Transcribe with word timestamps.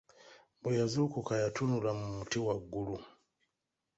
Bwe 0.61 0.71
yazuukuka, 0.79 1.33
yatunula 1.43 1.89
mu 1.99 2.07
muti 2.15 2.37
waggulu. 2.45 2.95